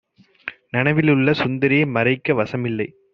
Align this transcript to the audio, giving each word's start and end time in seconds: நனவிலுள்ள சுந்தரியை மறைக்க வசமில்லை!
நனவிலுள்ள 0.73 1.33
சுந்தரியை 1.33 1.85
மறைக்க 1.87 2.33
வசமில்லை! 2.33 2.87